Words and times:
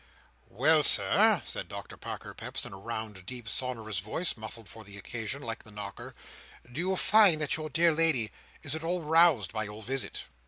"Well, 0.49 0.81
Sir," 0.81 1.43
said 1.45 1.67
Doctor 1.69 1.95
Parker 1.95 2.33
Peps 2.33 2.65
in 2.65 2.73
a 2.73 2.77
round, 2.79 3.23
deep, 3.27 3.47
sonorous 3.47 3.99
voice, 3.99 4.35
muffled 4.35 4.67
for 4.67 4.83
the 4.83 4.97
occasion, 4.97 5.43
like 5.43 5.61
the 5.63 5.69
knocker; 5.69 6.15
"do 6.71 6.81
you 6.81 6.95
find 6.95 7.39
that 7.39 7.55
your 7.55 7.69
dear 7.69 7.91
lady 7.91 8.31
is 8.63 8.73
at 8.73 8.83
all 8.83 9.03
roused 9.03 9.53
by 9.53 9.65
your 9.65 9.83
visit?" 9.83 10.23